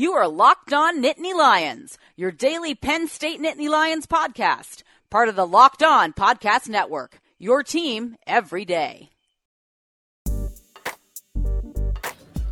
[0.00, 5.34] You are Locked On Nittany Lions, your daily Penn State Nittany Lions podcast, part of
[5.34, 7.18] the Locked On Podcast Network.
[7.36, 9.10] Your team every day.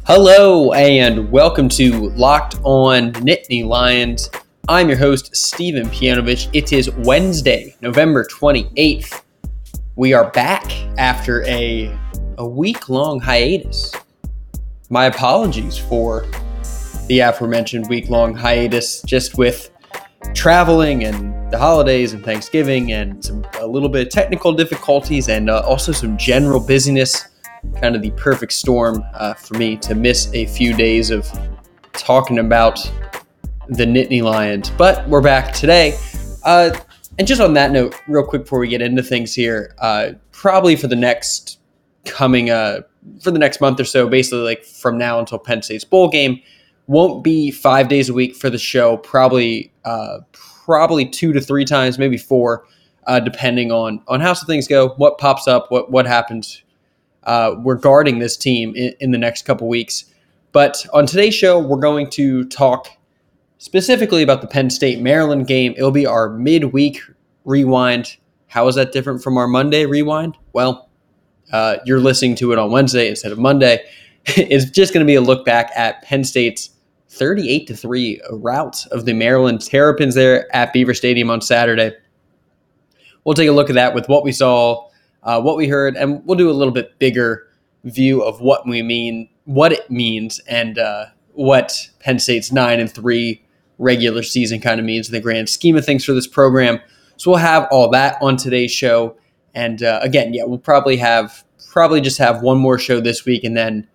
[0.09, 4.28] Hello and welcome to Locked On Nittany Lions.
[4.69, 6.49] I'm your host, Stephen Pianovich.
[6.53, 9.22] It is Wednesday, November 28th.
[9.94, 10.69] We are back
[10.99, 11.97] after a,
[12.38, 13.94] a week long hiatus.
[14.90, 16.27] My apologies for
[17.09, 19.71] the aforementioned week long hiatus just with
[20.35, 25.49] traveling and the holidays and Thanksgiving and some, a little bit of technical difficulties and
[25.49, 27.29] uh, also some general busyness.
[27.80, 31.29] Kind of the perfect storm uh, for me to miss a few days of
[31.93, 32.79] talking about
[33.69, 34.71] the Nittany Lions.
[34.71, 35.99] But we're back today.
[36.45, 36.77] Uh,
[37.19, 40.77] and just on that note, real quick before we get into things here, uh, probably
[40.77, 41.59] for the next
[42.05, 42.83] coming, uh,
[43.21, 46.41] for the next month or so, basically like from now until Penn State's bowl game,
[46.87, 48.97] won't be five days a week for the show.
[48.99, 52.65] Probably, uh, probably two to three times, maybe four,
[53.07, 56.63] uh, depending on on how some things go, what pops up, what what happens
[57.25, 60.07] uh, regarding this team in, in the next couple weeks.
[60.52, 62.88] But on today's show, we're going to talk
[63.59, 65.75] specifically about the Penn State Maryland game.
[65.77, 67.00] It'll be our midweek
[67.44, 68.16] rewind.
[68.47, 70.36] How is that different from our Monday rewind?
[70.53, 70.88] Well,
[71.53, 73.84] uh, you're listening to it on Wednesday instead of Monday.
[74.27, 76.70] it's just going to be a look back at Penn State's
[77.17, 81.92] 38 to 3 rout of the Maryland Terrapins there at Beaver Stadium on Saturday.
[83.25, 84.89] We'll take a look at that with what we saw,
[85.22, 87.47] uh, what we heard, and we'll do a little bit bigger
[87.84, 92.92] view of what we mean, what it means, and uh, what Penn State's 9 and
[92.92, 93.42] 3
[93.78, 96.81] regular season kind of means in the grand scheme of things for this program.
[97.17, 99.17] So we'll have all that on today's show.
[99.55, 103.44] And uh, again, yeah, we'll probably have probably just have one more show this week,
[103.44, 103.87] and then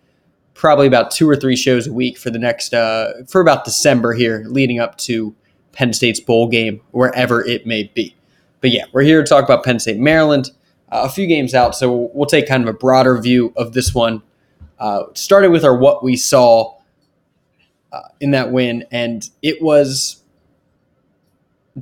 [0.61, 4.13] probably about two or three shows a week for the next uh, for about December
[4.13, 5.35] here, leading up to
[5.71, 8.15] Penn State's bowl game, wherever it may be.
[8.61, 10.51] But yeah, we're here to talk about Penn State, Maryland.
[10.91, 13.95] Uh, a few games out, so we'll take kind of a broader view of this
[13.95, 14.21] one.
[14.77, 16.77] Uh, started with our what we saw
[17.91, 20.21] uh, in that win, and it was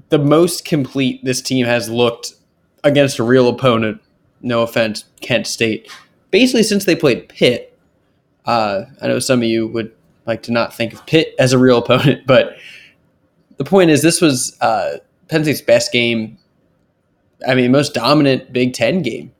[0.07, 2.31] the most complete this team has looked
[2.85, 4.01] against a real opponent.
[4.41, 5.91] No offense, Kent State.
[6.31, 7.68] Basically, since they played Pitt,
[8.49, 9.91] uh, I know some of you would
[10.25, 12.55] like to not think of Pitt as a real opponent, but
[13.57, 16.37] the point is, this was uh, Penn State's best game.
[17.47, 19.31] I mean, most dominant Big Ten game,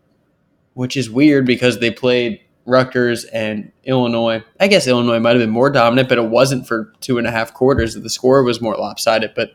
[0.75, 4.43] which is weird because they played Rutgers and Illinois.
[4.59, 7.31] I guess Illinois might have been more dominant, but it wasn't for two and a
[7.31, 7.95] half quarters.
[7.95, 9.53] The score was more lopsided, but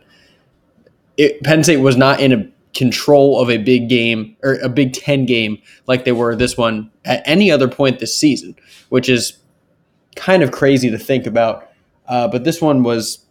[1.17, 4.95] it, Penn State was not in a control of a big game or a Big
[4.95, 8.57] Ten game like they were this one at any other point this season,
[8.89, 9.39] which is
[10.17, 11.71] kind of crazy to think about.
[12.07, 13.25] Uh, but this one was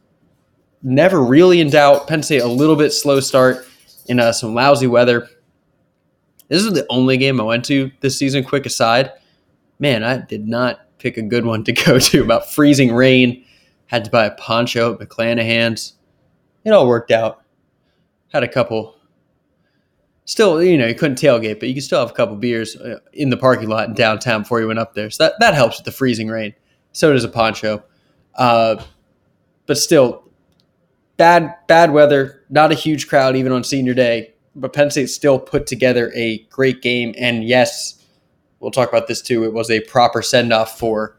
[0.81, 2.07] never really in doubt.
[2.07, 3.65] Penn State a little bit slow start
[4.07, 5.29] in uh, some lousy weather.
[6.49, 8.43] This is the only game I went to this season.
[8.43, 9.11] Quick aside,
[9.79, 13.45] man, I did not pick a good one to go to about freezing rain.
[13.87, 15.93] Had to buy a poncho at McLanahan's.
[16.63, 17.43] It all worked out.
[18.31, 18.95] Had a couple.
[20.25, 22.99] Still, you know, you couldn't tailgate, but you could still have a couple beers uh,
[23.11, 25.09] in the parking lot in downtown before you went up there.
[25.09, 26.53] So that, that helps with the freezing rain.
[26.93, 27.83] So does a poncho.
[28.35, 28.81] Uh,
[29.65, 30.23] but still,
[31.17, 32.41] bad bad weather.
[32.49, 34.33] Not a huge crowd even on senior day.
[34.55, 37.15] But Penn State still put together a great game.
[37.17, 38.03] And yes,
[38.59, 39.43] we'll talk about this too.
[39.43, 41.17] It was a proper send off for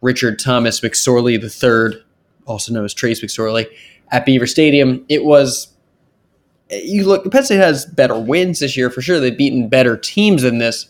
[0.00, 2.02] Richard Thomas McSorley III,
[2.46, 3.66] also known as Trace McSorley,
[4.10, 5.04] at Beaver Stadium.
[5.10, 5.74] It was
[6.70, 7.30] you look.
[7.30, 9.20] Penn State has better wins this year for sure.
[9.20, 10.86] They've beaten better teams than this.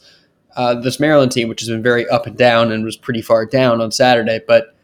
[0.56, 3.46] Uh, this Maryland team, which has been very up and down and was pretty far
[3.46, 4.74] down on Saturday, but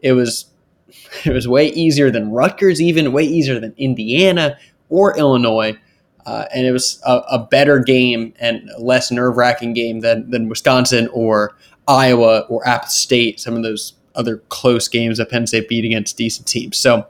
[0.00, 0.46] it was
[1.24, 5.78] it was way easier than Rutgers, even way easier than Indiana or Illinois.
[6.24, 10.48] Uh, and it was a, a, better game and less nerve wracking game than, than
[10.48, 15.68] Wisconsin or Iowa or App State, some of those other close games that Penn State
[15.68, 16.78] beat against decent teams.
[16.78, 17.06] So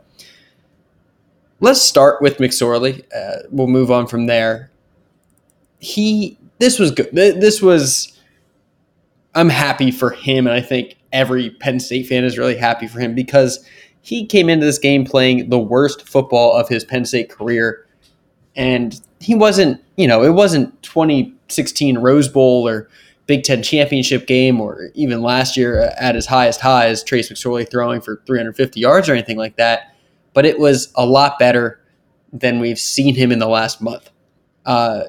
[1.60, 3.04] let's start with McSorley.
[3.14, 4.70] Uh, we'll move on from there.
[5.78, 7.08] He, this was good.
[7.12, 8.15] This was,
[9.36, 10.46] I'm happy for him.
[10.46, 13.64] And I think every Penn State fan is really happy for him because
[14.00, 17.86] he came into this game playing the worst football of his Penn State career.
[18.56, 22.88] And he wasn't, you know, it wasn't 2016 Rose Bowl or
[23.26, 28.00] Big Ten championship game or even last year at his highest highs, Trace McSorley throwing
[28.00, 29.94] for 350 yards or anything like that.
[30.32, 31.78] But it was a lot better
[32.32, 34.10] than we've seen him in the last month.
[34.64, 35.04] Uh,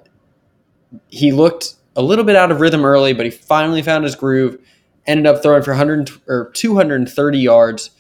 [1.08, 4.58] he looked a little bit out of rhythm early, but he finally found his groove.
[5.08, 7.92] Ended up throwing for 100 or 230 yards,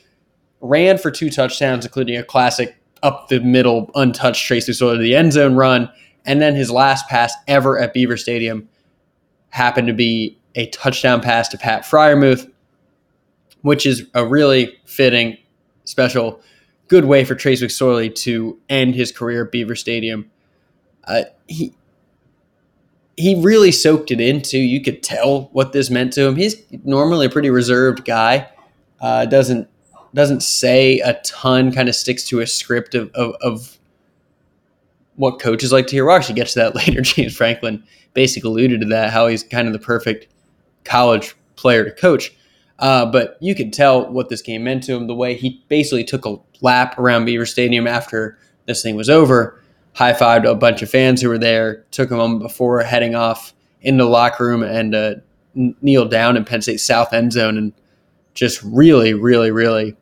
[0.61, 5.15] ran for two touchdowns, including a classic up the middle, untouched Trace McSorley to the
[5.15, 5.89] end zone run.
[6.25, 8.67] And then his last pass ever at Beaver Stadium
[9.49, 12.51] happened to be a touchdown pass to Pat Freiermuth,
[13.61, 15.37] which is a really fitting,
[15.85, 16.41] special,
[16.89, 20.29] good way for Trace McSorley to end his career at Beaver Stadium.
[21.05, 21.73] Uh, he
[23.17, 24.59] he really soaked it into.
[24.59, 26.35] You could tell what this meant to him.
[26.35, 28.49] He's normally a pretty reserved guy.
[29.01, 29.67] Uh, doesn't
[30.13, 31.71] doesn't say a ton.
[31.73, 33.77] Kind of sticks to a script of, of, of
[35.15, 36.05] what coaches like to hear.
[36.05, 37.01] We'll actually get to that later.
[37.01, 37.83] James Franklin
[38.13, 39.11] basically alluded to that.
[39.11, 40.27] How he's kind of the perfect
[40.85, 42.31] college player to coach.
[42.79, 45.07] Uh, but you could tell what this game meant to him.
[45.07, 48.37] The way he basically took a lap around Beaver Stadium after
[48.67, 49.59] this thing was over
[49.97, 53.51] high fived a bunch of fans who were there, took a moment before heading off
[53.81, 55.15] into the locker room and uh,
[55.55, 57.73] kneeled down in Penn State South end zone and
[58.35, 59.97] just really, really, really,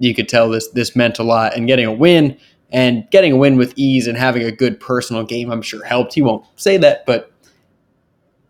[0.00, 1.56] you could tell this this meant a lot.
[1.56, 2.36] And getting a win
[2.72, 6.14] and getting a win with ease and having a good personal game, I'm sure helped.
[6.14, 7.30] He won't say that, but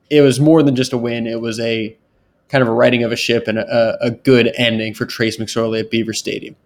[0.09, 1.26] it was more than just a win.
[1.26, 1.94] It was a
[2.49, 5.81] kind of a righting of a ship and a, a good ending for Trace McSorley
[5.81, 6.56] at Beaver Stadium.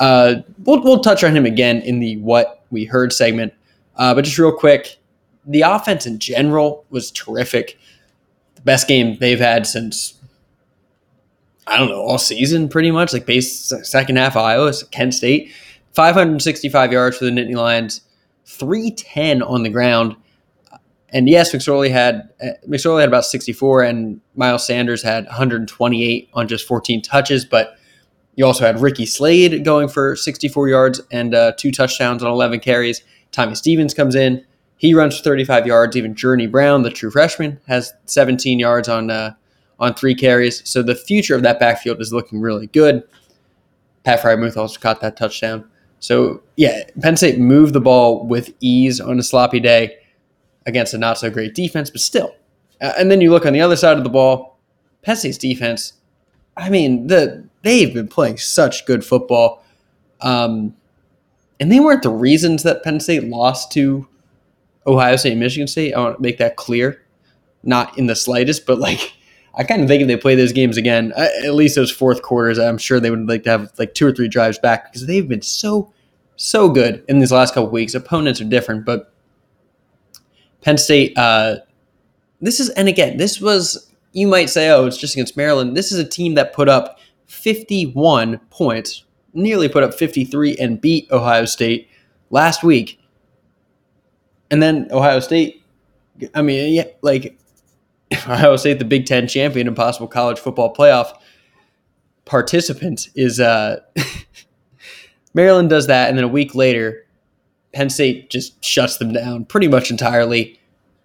[0.00, 3.52] Uh, we'll, we'll touch on him again in the what we heard segment.
[3.96, 4.98] Uh, but just real quick,
[5.46, 7.78] the offense in general was terrific.
[8.54, 10.14] The best game they've had since
[11.66, 13.12] I don't know all season, pretty much.
[13.12, 15.52] Like base second half Iowa, Kent State,
[15.92, 18.00] 565 yards for the Nittany Lions,
[18.46, 20.16] 310 on the ground.
[21.10, 22.28] And yes, McSorley had
[22.66, 27.76] McSorley had about 64, and Miles Sanders had 128 on just 14 touches, but
[28.40, 32.60] you also had Ricky Slade going for 64 yards and uh, two touchdowns on 11
[32.60, 33.02] carries.
[33.32, 34.42] Tommy Stevens comes in.
[34.78, 35.94] He runs for 35 yards.
[35.94, 39.34] Even Journey Brown, the true freshman, has 17 yards on uh,
[39.78, 40.66] on three carries.
[40.66, 43.02] So the future of that backfield is looking really good.
[44.04, 45.68] Pat Freiermuth also caught that touchdown.
[45.98, 49.98] So yeah, Penn State moved the ball with ease on a sloppy day
[50.64, 52.34] against a not so great defense, but still.
[52.80, 54.58] Uh, and then you look on the other side of the ball,
[55.02, 55.92] Penn State's defense.
[56.56, 59.64] I mean, the they've been playing such good football.
[60.20, 60.74] Um,
[61.58, 64.06] and they weren't the reasons that Penn State lost to
[64.86, 65.92] Ohio State and Michigan State.
[65.92, 67.02] I want to make that clear.
[67.62, 69.12] Not in the slightest, but like
[69.54, 72.58] I kind of think if they play those games again, at least those fourth quarters,
[72.58, 75.28] I'm sure they would like to have like two or three drives back because they've
[75.28, 75.92] been so
[76.36, 77.94] so good in these last couple weeks.
[77.94, 79.12] Opponents are different, but
[80.62, 81.16] Penn State.
[81.18, 81.56] Uh,
[82.40, 85.76] this is and again, this was you might say, oh, it's just against Maryland.
[85.76, 91.10] This is a team that put up 51 points, nearly put up 53 and beat
[91.10, 91.88] Ohio State
[92.30, 93.00] last week.
[94.50, 95.62] And then Ohio State,
[96.34, 97.38] I mean, yeah, like
[98.12, 101.12] Ohio State, the Big Ten champion and possible college football playoff
[102.24, 103.80] participant, is uh,
[105.34, 106.08] Maryland does that.
[106.08, 107.06] And then a week later,
[107.72, 110.59] Penn State just shuts them down pretty much entirely.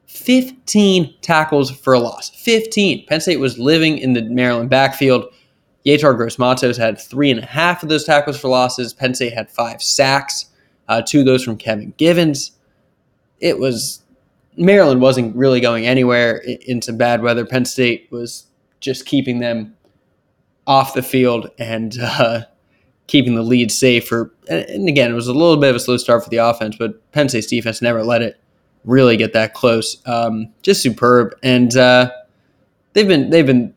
[0.08, 2.30] 15 tackles for a loss.
[2.30, 3.06] 15.
[3.08, 5.26] Penn State was living in the Maryland backfield.
[5.86, 8.94] Yetur Gross Matos had three and a half of those tackles for losses.
[8.94, 10.46] Penn State had five sacks,
[10.88, 12.52] uh, two of those from Kevin Givens.
[13.40, 14.02] It was
[14.58, 17.46] Maryland wasn't really going anywhere in some bad weather.
[17.46, 18.48] Penn State was
[18.80, 19.76] just keeping them
[20.66, 22.42] off the field and uh,
[23.08, 24.08] keeping the lead safe.
[24.08, 26.76] For and again, it was a little bit of a slow start for the offense,
[26.78, 28.40] but Penn State's defense never let it
[28.86, 30.02] really get that close.
[30.06, 32.12] Um, just superb, and uh,
[32.94, 33.74] they've been they've been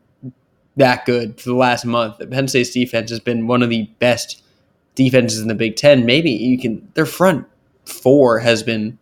[0.77, 2.17] that good for the last month.
[2.29, 4.41] Penn State's defense has been one of the best
[4.95, 6.05] defenses in the Big Ten.
[6.05, 7.45] Maybe you can their front
[7.85, 8.97] four has been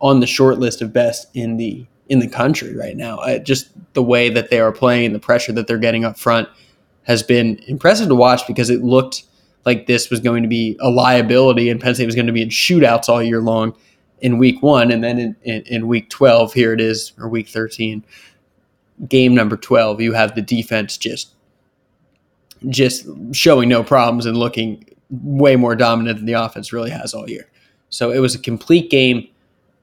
[0.00, 3.18] on the short list of best in the in the country right now.
[3.18, 6.48] Uh, just the way that they are playing, the pressure that they're getting up front
[7.04, 9.24] has been impressive to watch because it looked
[9.64, 12.42] like this was going to be a liability and Penn State was going to be
[12.42, 13.74] in shootouts all year long
[14.20, 14.90] in week one.
[14.90, 18.04] And then in, in, in week 12, here it is, or week 13,
[19.08, 21.32] game number 12, you have the defense just
[22.70, 27.28] just showing no problems and looking way more dominant than the offense really has all
[27.28, 27.46] year.
[27.90, 29.28] So it was a complete game.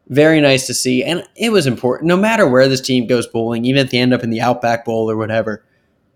[0.09, 1.03] Very nice to see.
[1.03, 2.07] And it was important.
[2.07, 4.85] No matter where this team goes bowling, even if they end up in the Outback
[4.85, 5.63] Bowl or whatever,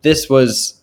[0.01, 0.81] this was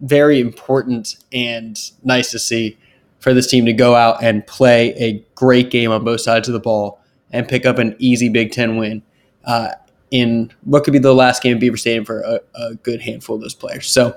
[0.00, 2.78] very important and nice to see
[3.26, 6.52] for this team to go out and play a great game on both sides of
[6.52, 7.00] the ball
[7.32, 9.02] and pick up an easy Big Ten win.
[9.44, 9.70] Uh,
[10.12, 13.34] in what could be the last game of Beaver Stadium for a, a good handful
[13.34, 13.90] of those players.
[13.90, 14.16] So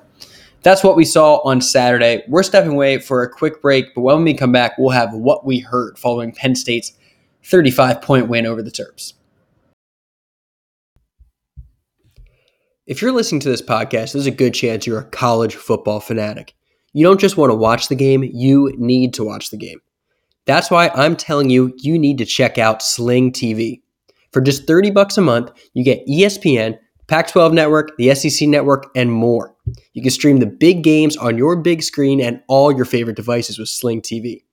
[0.61, 2.23] that's what we saw on Saturday.
[2.27, 5.43] We're stepping away for a quick break, but when we come back, we'll have what
[5.43, 6.93] we heard following Penn State's
[7.45, 9.13] 35 point win over the Terps.
[12.85, 16.53] If you're listening to this podcast, there's a good chance you're a college football fanatic.
[16.93, 19.81] You don't just want to watch the game, you need to watch the game.
[20.45, 23.81] That's why I'm telling you, you need to check out Sling TV.
[24.31, 28.87] For just 30 bucks a month, you get ESPN, Pac 12 Network, the SEC Network,
[28.95, 29.55] and more.
[29.93, 33.59] You can stream the big games on your big screen and all your favorite devices
[33.59, 34.43] with Sling TV.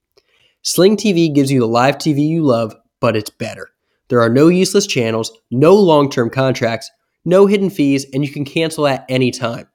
[0.63, 3.69] Sling TV gives you the live TV you love, but it's better.
[4.09, 6.91] There are no useless channels, no long term contracts,
[7.25, 9.69] no hidden fees, and you can cancel at any time.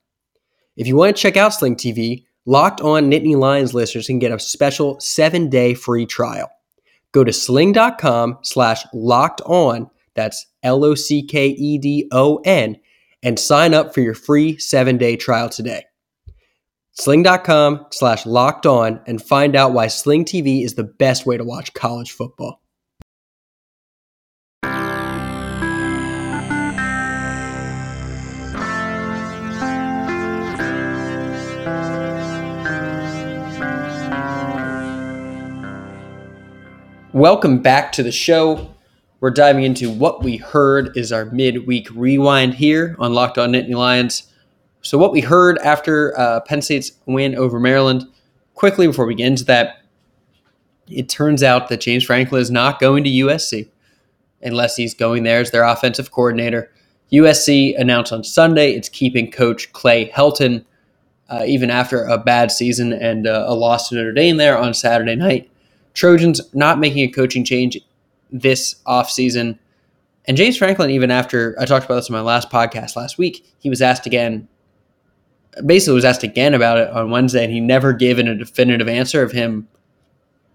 [0.76, 4.32] If you want to check out Sling TV, Locked On Nittany Lions listeners can get
[4.32, 6.50] a special seven day free trial.
[7.12, 12.78] Go to sling.com slash locked on, that's L O C K E D O N,
[13.22, 15.84] and sign up for your free seven day trial today.
[16.94, 21.44] Sling.com slash locked on and find out why Sling TV is the best way to
[21.44, 22.61] watch college football.
[37.14, 38.74] Welcome back to the show.
[39.20, 43.76] We're diving into what we heard is our midweek rewind here on Locked On Nittany
[43.76, 44.32] Lions.
[44.82, 48.06] So, what we heard after uh, Penn State's win over Maryland,
[48.54, 49.82] quickly before we get into that,
[50.88, 53.68] it turns out that James Franklin is not going to USC
[54.42, 56.72] unless he's going there as their offensive coordinator.
[57.12, 60.64] USC announced on Sunday it's keeping coach Clay Helton,
[61.28, 64.74] uh, even after a bad season and uh, a loss to Notre Dame there on
[64.74, 65.50] Saturday night.
[65.94, 67.78] Trojans not making a coaching change
[68.32, 69.58] this offseason.
[70.26, 73.46] And James Franklin, even after I talked about this in my last podcast last week,
[73.60, 74.48] he was asked again,
[75.66, 79.22] basically was asked again about it on Wednesday, and he never gave a definitive answer
[79.24, 79.68] of him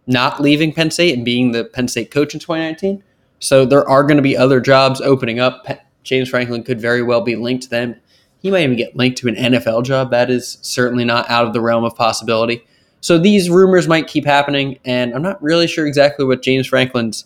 [0.06, 3.02] not leaving Penn State and being the Penn State coach in 2019.
[3.38, 5.66] So there are going to be other jobs opening up.
[6.04, 7.96] James Franklin could very well be linked to them.
[8.38, 10.10] He might even get linked to an NFL job.
[10.10, 12.64] That is certainly not out of the realm of possibility.
[13.06, 17.24] So these rumors might keep happening, and I'm not really sure exactly what James Franklin's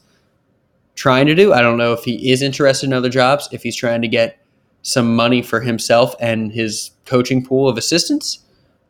[0.94, 1.54] trying to do.
[1.54, 4.38] I don't know if he is interested in other jobs, if he's trying to get
[4.82, 8.40] some money for himself and his coaching pool of assistants.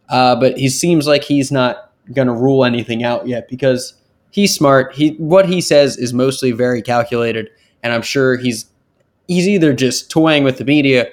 [0.08, 3.94] Uh, but he seems like he's not going to rule anything out yet because
[4.32, 4.92] he's smart.
[4.92, 7.50] He what he says is mostly very calculated,
[7.84, 8.66] and I'm sure he's
[9.28, 11.12] he's either just toying with the media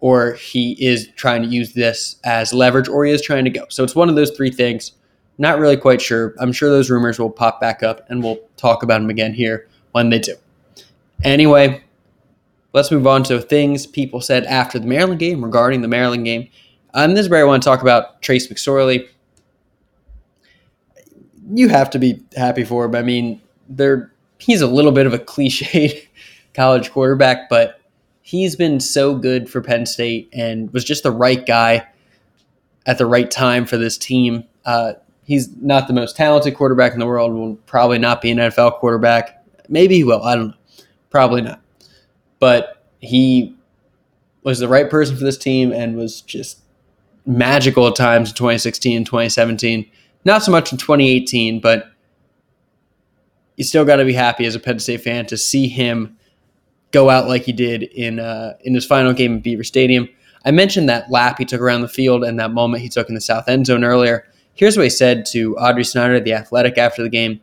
[0.00, 3.64] or he is trying to use this as leverage or he is trying to go.
[3.70, 4.92] So it's one of those three things.
[5.38, 6.34] Not really quite sure.
[6.38, 9.68] I'm sure those rumors will pop back up and we'll talk about them again here
[9.92, 10.36] when they do.
[11.22, 11.82] Anyway,
[12.72, 16.48] let's move on to things people said after the Maryland game regarding the Maryland game.
[16.92, 19.08] Um, this is where I want to talk about Trace McSorley.
[21.52, 22.94] You have to be happy for him.
[22.94, 23.96] I mean, they
[24.38, 26.06] he's a little bit of a cliched
[26.54, 27.80] college quarterback, but
[28.22, 31.86] he's been so good for Penn State and was just the right guy
[32.86, 34.44] at the right time for this team.
[34.64, 37.32] Uh, he's not the most talented quarterback in the world.
[37.32, 39.44] Will probably not be an NFL quarterback.
[39.68, 40.22] Maybe he will.
[40.22, 40.54] I don't know.
[41.10, 41.60] Probably not.
[42.38, 43.54] But he
[44.42, 46.60] was the right person for this team and was just
[47.26, 49.90] magical at times in 2016 and 2017.
[50.24, 51.86] Not so much in 2018, but
[53.56, 56.16] you still got to be happy as a Penn State fan to see him
[56.90, 60.08] go out like he did in uh, in his final game at Beaver Stadium.
[60.44, 63.14] I mentioned that lap he took around the field and that moment he took in
[63.14, 64.26] the south end zone earlier.
[64.54, 67.40] Here's what he said to Audrey Snyder, the athletic, after the game.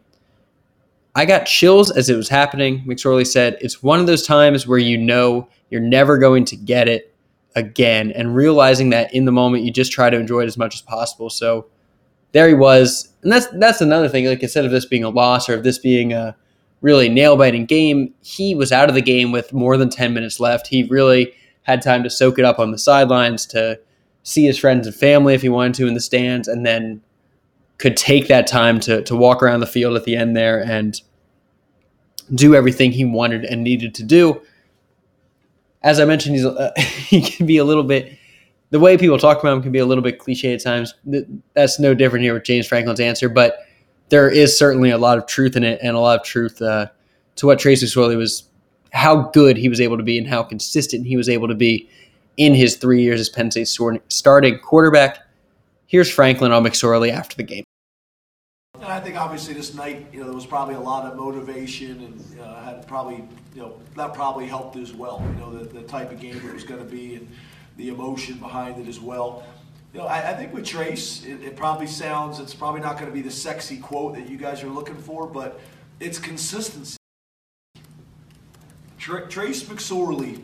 [1.13, 2.85] I got chills as it was happening.
[2.85, 6.87] McSorley said, It's one of those times where you know you're never going to get
[6.87, 7.13] it
[7.55, 10.75] again, and realizing that in the moment you just try to enjoy it as much
[10.75, 11.29] as possible.
[11.29, 11.67] So
[12.31, 13.13] there he was.
[13.23, 14.25] And that's that's another thing.
[14.25, 16.35] Like instead of this being a loss or of this being a
[16.81, 20.39] really nail biting game, he was out of the game with more than 10 minutes
[20.39, 20.67] left.
[20.67, 23.79] He really had time to soak it up on the sidelines, to
[24.23, 27.01] see his friends and family if he wanted to in the stands, and then
[27.77, 31.01] could take that time to to walk around the field at the end there and
[32.33, 34.41] do everything he wanted and needed to do.
[35.83, 38.17] As I mentioned, he's uh, he can be a little bit
[38.71, 40.95] the way people talk about him can be a little bit cliche at times.
[41.53, 43.59] That's no different here with James Franklin's answer, but
[44.09, 46.87] there is certainly a lot of truth in it and a lot of truth uh,
[47.35, 48.45] to what Trace McSorley was,
[48.91, 51.89] how good he was able to be and how consistent he was able to be
[52.37, 53.77] in his three years as Penn State's
[54.09, 55.19] starting quarterback.
[55.87, 57.63] Here's Franklin on McSorley after the game.
[58.75, 62.01] And I think obviously this night, you know, there was probably a lot of motivation
[62.01, 63.23] and uh, had probably,
[63.53, 65.23] you know, that probably helped as well.
[65.33, 67.27] You know, the, the type of game it was going to be and
[67.77, 69.43] the emotion behind it as well.
[69.93, 73.07] You know, I, I think with Trace, it, it probably sounds, it's probably not going
[73.07, 75.59] to be the sexy quote that you guys are looking for, but
[75.99, 76.97] it's consistency.
[78.97, 80.43] Tra- Trace McSorley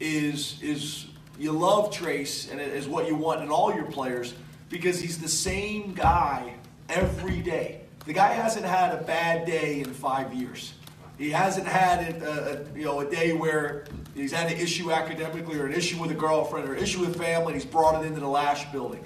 [0.00, 1.06] is is
[1.38, 4.34] you love Trace and it is what you want in all your players
[4.68, 6.54] because he's the same guy
[6.88, 7.82] every day.
[8.06, 10.74] The guy hasn't had a bad day in five years.
[11.18, 15.58] He hasn't had a, a, you know a day where he's had an issue academically
[15.58, 17.52] or an issue with a girlfriend or an issue with family.
[17.52, 19.02] and He's brought it into the Lasch building.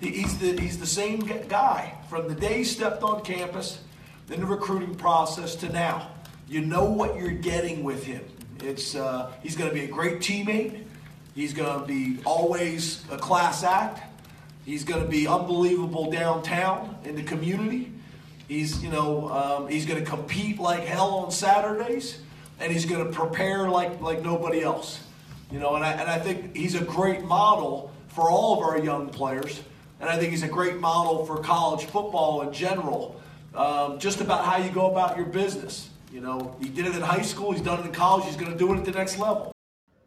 [0.00, 3.78] He, he's the he's the same guy from the day he stepped on campus,
[4.30, 6.10] in the recruiting process to now.
[6.48, 8.24] You know what you're getting with him.
[8.60, 10.84] It's uh, he's going to be a great teammate.
[11.34, 14.02] He's going to be always a class act.
[14.64, 17.92] He's going to be unbelievable downtown in the community.
[18.48, 22.18] He's, you know, um, he's going to compete like hell on Saturdays,
[22.60, 25.00] and he's going to prepare like like nobody else.
[25.50, 28.78] You know, and I, and I think he's a great model for all of our
[28.78, 29.62] young players,
[30.00, 33.20] and I think he's a great model for college football in general.
[33.54, 35.90] Um, just about how you go about your business.
[36.10, 37.52] You know, he did it in high school.
[37.52, 38.26] He's done it in college.
[38.26, 39.51] He's going to do it at the next level.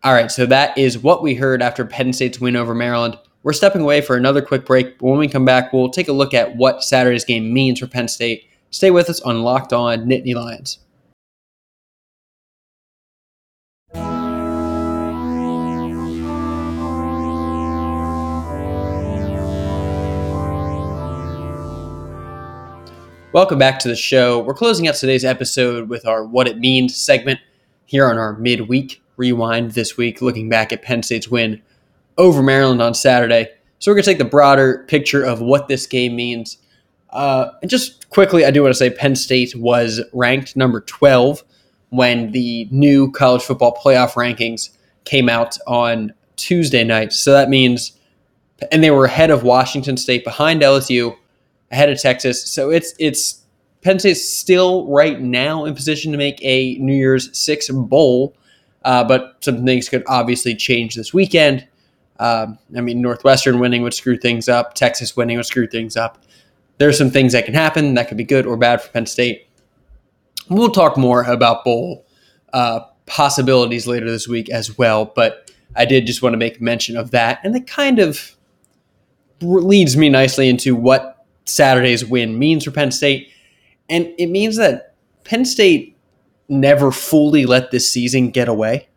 [0.06, 3.18] All right, so that is what we heard after Penn State's win over Maryland.
[3.42, 5.00] We're stepping away for another quick break.
[5.00, 7.88] But when we come back, we'll take a look at what Saturday's game means for
[7.88, 8.48] Penn State.
[8.70, 10.78] Stay with us on Locked On Nittany Lions.
[23.34, 24.38] Welcome back to the show.
[24.44, 27.40] We're closing out today's episode with our What It Means segment
[27.86, 31.62] here on our midweek rewind this week, looking back at Penn State's win
[32.18, 33.48] over Maryland on Saturday.
[33.80, 36.58] So we're going to take the broader picture of what this game means.
[37.10, 41.44] Uh, and just quickly, I do want to say Penn State was ranked number 12
[41.90, 44.70] when the new college football playoff rankings
[45.06, 47.14] came out on Tuesday night.
[47.14, 47.98] So that means,
[48.72, 51.16] and they were ahead of Washington State, behind LSU,
[51.72, 52.46] ahead of Texas.
[52.46, 53.42] So it's it's
[53.82, 58.36] Penn State's still right now in position to make a New Year's Six bowl,
[58.86, 61.68] uh, but some things could obviously change this weekend.
[62.20, 64.76] Um, I mean, Northwestern winning would screw things up.
[64.76, 66.24] Texas winning would screw things up.
[66.78, 69.48] There's some things that can happen that could be good or bad for Penn State.
[70.50, 72.06] We'll talk more about bowl
[72.54, 76.96] uh, possibilities later this week as well, but I did just want to make mention
[76.96, 78.38] of that, and it kind of
[79.42, 83.30] leads me nicely into what Saturday's win means for Penn State,
[83.90, 84.94] and it means that
[85.24, 85.95] Penn State
[86.48, 88.88] never fully let this season get away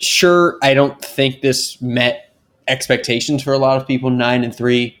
[0.00, 2.34] sure, I don't think this met
[2.66, 4.10] expectations for a lot of people.
[4.10, 5.00] Nine and three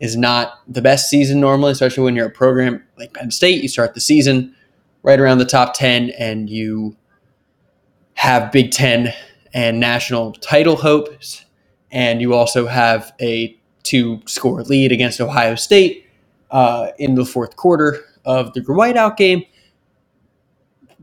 [0.00, 3.62] is not the best season normally, especially when you're a program like Penn State.
[3.62, 4.54] You start the season
[5.02, 6.96] right around the top 10 and you
[8.14, 9.12] have Big Ten
[9.52, 11.44] and national title hopes.
[11.90, 16.06] And you also have a two score lead against Ohio State
[16.50, 19.44] uh, in the fourth quarter of the whiteout game.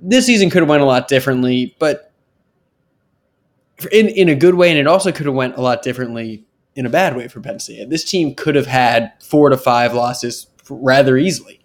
[0.02, 2.12] This season could have went a lot differently, but
[3.92, 6.44] in in a good way, and it also could have went a lot differently
[6.76, 7.90] in a bad way for Penn State.
[7.90, 11.60] This team could have had four to five losses rather easily,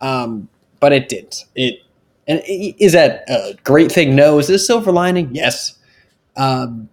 [0.00, 0.48] um,
[0.80, 1.44] but it didn't.
[1.54, 1.80] It
[2.26, 4.14] and is that a great thing?
[4.14, 4.38] No.
[4.38, 5.34] Is this silver lining?
[5.34, 5.76] Yes.
[6.36, 6.88] Um,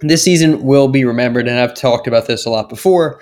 [0.00, 3.20] this season will be remembered, and I've talked about this a lot before.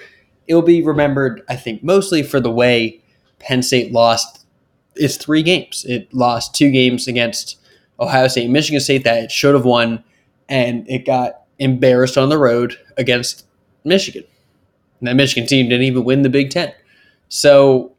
[0.49, 3.01] It will be remembered, I think, mostly for the way
[3.39, 4.38] Penn State lost
[4.99, 5.85] its three games.
[5.89, 7.59] It lost two games against
[8.01, 10.05] Ohio State, Michigan State that it should have won
[10.49, 13.47] and it got embarrassed on the road against
[13.85, 14.25] Michigan.
[15.01, 16.73] And that Michigan team didn't even win the Big Ten.
[17.29, 17.95] So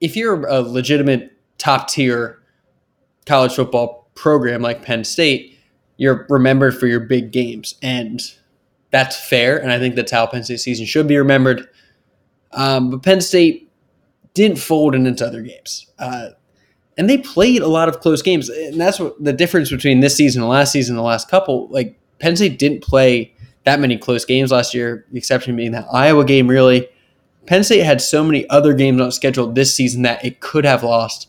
[0.00, 2.38] if you're a legitimate top tier
[3.26, 5.58] college football program like Penn State,
[5.96, 7.74] you're remembered for your big games.
[7.82, 8.20] And
[8.90, 9.60] that's fair.
[9.60, 11.68] And I think that's how Penn State season should be remembered.
[12.52, 13.63] Um, but Penn State
[14.34, 15.86] didn't fold into other games.
[15.98, 16.30] Uh,
[16.96, 18.48] and they played a lot of close games.
[18.48, 21.68] And that's what the difference between this season and last season, the last couple.
[21.68, 25.86] Like Penn State didn't play that many close games last year, the exception being that
[25.92, 26.48] Iowa game.
[26.48, 26.88] Really,
[27.46, 30.82] Penn State had so many other games on schedule this season that it could have
[30.82, 31.28] lost,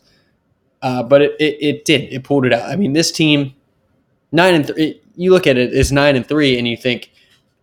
[0.82, 2.12] uh, but it, it it did.
[2.12, 2.70] It pulled it out.
[2.70, 3.54] I mean, this team
[4.32, 5.00] nine and three.
[5.16, 7.10] You look at it nine and three, and you think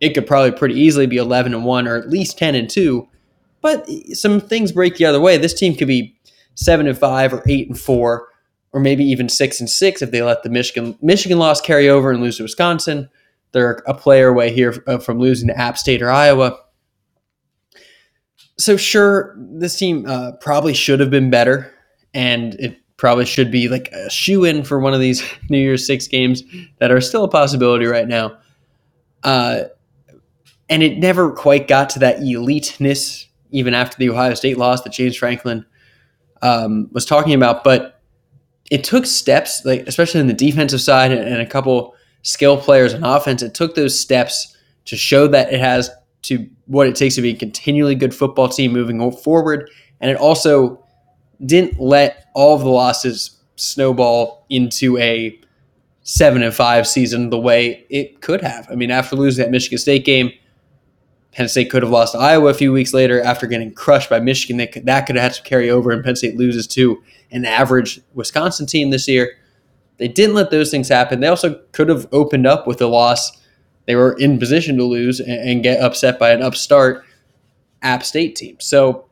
[0.00, 3.08] it could probably pretty easily be eleven and one or at least ten and two.
[3.64, 5.38] But some things break the other way.
[5.38, 6.14] This team could be
[6.54, 8.28] seven and five or eight and four,
[8.74, 12.10] or maybe even six and six if they let the Michigan Michigan loss carry over
[12.10, 13.08] and lose to Wisconsin.
[13.52, 16.58] They're a player away here uh, from losing to App State or Iowa.
[18.58, 21.72] So sure, this team uh, probably should have been better,
[22.12, 25.86] and it probably should be like a shoe in for one of these New Year's
[25.86, 26.42] Six games
[26.80, 28.36] that are still a possibility right now.
[29.22, 29.62] Uh,
[30.68, 34.92] and it never quite got to that eliteness, even after the Ohio State loss that
[34.92, 35.64] James Franklin
[36.42, 38.00] um, was talking about, but
[38.70, 42.92] it took steps, like especially in the defensive side and, and a couple skill players
[42.92, 43.42] on offense.
[43.42, 45.90] It took those steps to show that it has
[46.22, 49.70] to what it takes to be a continually good football team moving forward.
[50.00, 50.84] And it also
[51.44, 55.38] didn't let all of the losses snowball into a
[56.02, 58.66] seven and five season the way it could have.
[58.68, 60.32] I mean, after losing that Michigan State game,
[61.34, 64.20] Penn State could have lost to Iowa a few weeks later after getting crushed by
[64.20, 64.56] Michigan.
[64.56, 67.44] They could, that could have had to carry over, and Penn State loses to an
[67.44, 69.36] average Wisconsin team this year.
[69.96, 71.20] They didn't let those things happen.
[71.20, 73.42] They also could have opened up with a loss.
[73.86, 77.04] They were in position to lose and, and get upset by an upstart
[77.82, 78.56] App State team.
[78.60, 79.06] So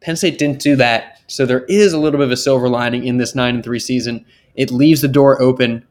[0.00, 1.20] Penn State didn't do that.
[1.26, 3.78] So there is a little bit of a silver lining in this nine and three
[3.78, 4.24] season.
[4.54, 5.86] It leaves the door open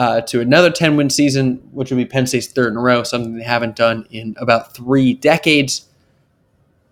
[0.00, 3.02] uh, to another 10 win season, which would be Penn State's third in a row,
[3.02, 5.86] something they haven't done in about three decades.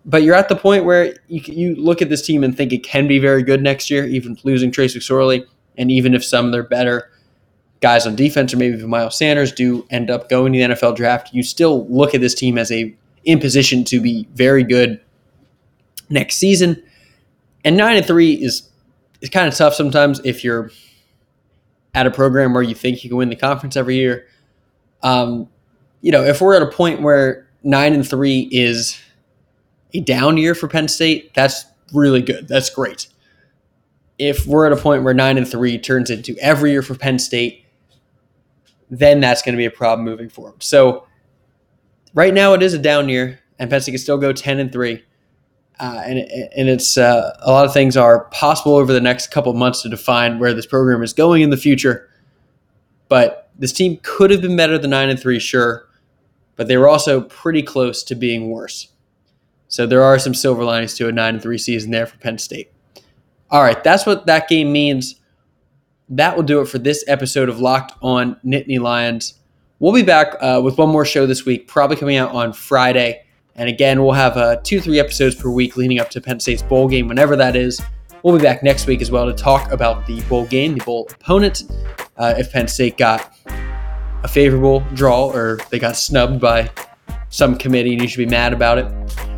[0.05, 2.83] But you're at the point where you, you look at this team and think it
[2.83, 5.43] can be very good next year, even losing Trace McSorley,
[5.75, 7.09] and even if some of their better
[7.81, 10.95] guys on defense or maybe even Miles Sanders do end up going to the NFL
[10.95, 15.01] draft, you still look at this team as a in position to be very good
[16.11, 16.83] next season.
[17.65, 18.69] And nine and three is
[19.19, 20.69] is kind of tough sometimes if you're
[21.93, 24.27] at a program where you think you can win the conference every year.
[25.01, 25.49] Um,
[26.01, 28.99] you know, if we're at a point where nine and three is
[29.93, 32.47] a down year for Penn State, that's really good.
[32.47, 33.07] That's great.
[34.17, 37.19] If we're at a point where nine and three turns into every year for Penn
[37.19, 37.65] State,
[38.89, 40.61] then that's going to be a problem moving forward.
[40.61, 41.07] So
[42.13, 44.71] right now it is a down year, and Penn State can still go ten and
[44.71, 45.03] three.
[45.79, 49.53] Uh, and and it's uh, a lot of things are possible over the next couple
[49.53, 52.09] months to define where this program is going in the future.
[53.07, 55.87] But this team could have been better than nine and three, sure,
[56.55, 58.89] but they were also pretty close to being worse.
[59.69, 62.37] So there are some silver linings to a nine and three season there for Penn
[62.37, 62.71] State.
[63.51, 65.15] All right, that's what that game means.
[66.09, 69.35] That will do it for this episode of Locked On Nittany Lions.
[69.79, 73.23] We'll be back uh, with one more show this week, probably coming out on Friday.
[73.59, 76.63] And again, we'll have uh, two, three episodes per week leading up to Penn State's
[76.63, 77.81] bowl game, whenever that is.
[78.23, 81.09] We'll be back next week as well to talk about the bowl game, the bowl
[81.11, 81.63] opponent.
[82.15, 83.35] Uh, if Penn State got
[84.23, 86.71] a favorable draw or they got snubbed by
[87.29, 88.87] some committee and you should be mad about it.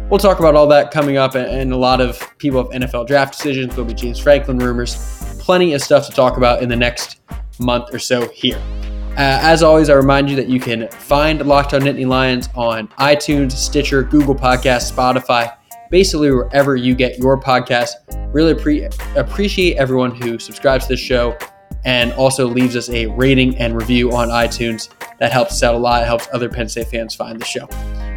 [0.09, 3.35] We'll talk about all that coming up and a lot of people have NFL draft
[3.35, 3.73] decisions.
[3.73, 4.95] There'll be James Franklin rumors.
[5.39, 7.21] Plenty of stuff to talk about in the next
[7.59, 8.61] month or so here.
[9.11, 12.87] Uh, as always, I remind you that you can find Locked On Nittany Lions on
[12.99, 15.53] iTunes, Stitcher, Google Podcasts, Spotify,
[15.89, 17.91] basically wherever you get your podcast.
[18.33, 21.37] Really pre- appreciate everyone who subscribes to this show
[21.83, 24.89] and also leaves us a rating and review on iTunes.
[25.19, 26.03] That helps out a lot.
[26.03, 27.67] It helps other Penn State fans find the show.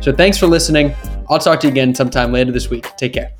[0.00, 0.94] So thanks for listening.
[1.28, 2.86] I'll talk to you again sometime later this week.
[2.96, 3.32] Take care.